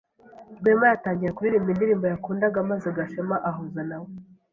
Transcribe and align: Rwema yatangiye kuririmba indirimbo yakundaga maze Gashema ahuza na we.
Rwema 0.59 0.85
yatangiye 0.91 1.31
kuririmba 1.35 1.69
indirimbo 1.73 2.05
yakundaga 2.13 2.67
maze 2.71 2.87
Gashema 2.97 3.35
ahuza 3.49 3.81
na 3.89 3.97
we. 4.01 4.09